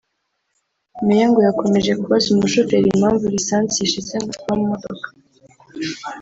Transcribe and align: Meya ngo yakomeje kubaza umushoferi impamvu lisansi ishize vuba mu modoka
Meya 1.05 1.25
ngo 1.29 1.39
yakomeje 1.47 1.91
kubaza 2.01 2.27
umushoferi 2.29 2.87
impamvu 2.89 3.23
lisansi 3.35 3.75
ishize 3.85 4.13
vuba 4.23 4.51
mu 4.59 4.65
modoka 4.71 5.07